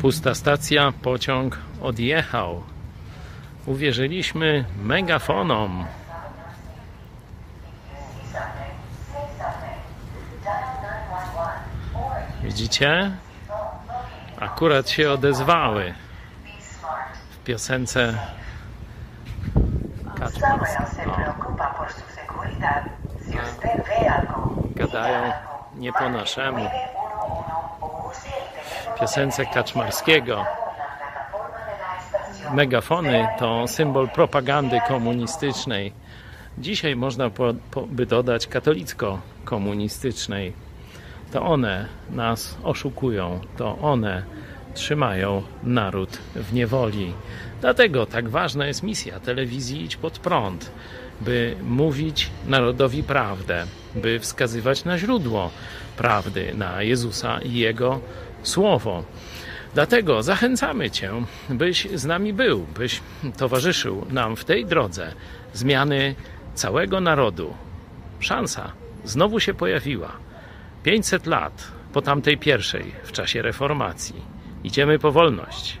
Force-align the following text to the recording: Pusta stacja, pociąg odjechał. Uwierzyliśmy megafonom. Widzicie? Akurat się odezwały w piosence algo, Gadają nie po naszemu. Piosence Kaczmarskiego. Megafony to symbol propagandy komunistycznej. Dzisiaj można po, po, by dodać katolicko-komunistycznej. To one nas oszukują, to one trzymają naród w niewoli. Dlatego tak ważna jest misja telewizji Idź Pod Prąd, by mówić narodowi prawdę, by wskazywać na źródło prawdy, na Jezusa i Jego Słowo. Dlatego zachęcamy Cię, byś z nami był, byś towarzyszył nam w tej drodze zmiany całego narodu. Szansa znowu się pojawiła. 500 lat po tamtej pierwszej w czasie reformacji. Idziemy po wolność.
Pusta 0.00 0.34
stacja, 0.34 0.92
pociąg 1.02 1.58
odjechał. 1.82 2.62
Uwierzyliśmy 3.66 4.64
megafonom. 4.82 5.86
Widzicie? 12.42 13.10
Akurat 14.40 14.88
się 14.88 15.10
odezwały 15.10 15.94
w 17.30 17.44
piosence 17.44 18.14
algo, 24.10 24.62
Gadają 24.74 25.32
nie 25.74 25.92
po 25.92 26.08
naszemu. 26.08 26.70
Piosence 29.00 29.46
Kaczmarskiego. 29.46 30.44
Megafony 32.54 33.28
to 33.38 33.68
symbol 33.68 34.08
propagandy 34.08 34.78
komunistycznej. 34.88 35.92
Dzisiaj 36.58 36.96
można 36.96 37.30
po, 37.30 37.54
po, 37.70 37.82
by 37.82 38.06
dodać 38.06 38.46
katolicko-komunistycznej. 38.46 40.52
To 41.32 41.42
one 41.42 41.86
nas 42.10 42.58
oszukują, 42.62 43.40
to 43.56 43.78
one 43.78 44.22
trzymają 44.74 45.42
naród 45.62 46.18
w 46.34 46.52
niewoli. 46.52 47.12
Dlatego 47.60 48.06
tak 48.06 48.28
ważna 48.28 48.66
jest 48.66 48.82
misja 48.82 49.20
telewizji 49.20 49.84
Idź 49.84 49.96
Pod 49.96 50.18
Prąd, 50.18 50.70
by 51.20 51.56
mówić 51.62 52.30
narodowi 52.46 53.02
prawdę, 53.02 53.66
by 53.96 54.20
wskazywać 54.20 54.84
na 54.84 54.98
źródło 54.98 55.50
prawdy, 55.96 56.54
na 56.54 56.82
Jezusa 56.82 57.40
i 57.40 57.54
Jego 57.54 58.00
Słowo. 58.42 59.04
Dlatego 59.74 60.22
zachęcamy 60.22 60.90
Cię, 60.90 61.10
byś 61.48 61.88
z 61.94 62.04
nami 62.04 62.32
był, 62.32 62.66
byś 62.74 63.00
towarzyszył 63.36 64.06
nam 64.10 64.36
w 64.36 64.44
tej 64.44 64.66
drodze 64.66 65.12
zmiany 65.52 66.14
całego 66.54 67.00
narodu. 67.00 67.54
Szansa 68.20 68.72
znowu 69.04 69.40
się 69.40 69.54
pojawiła. 69.54 70.12
500 70.82 71.26
lat 71.26 71.72
po 71.92 72.02
tamtej 72.02 72.38
pierwszej 72.38 72.92
w 73.04 73.12
czasie 73.12 73.42
reformacji. 73.42 74.22
Idziemy 74.64 74.98
po 74.98 75.12
wolność. 75.12 75.78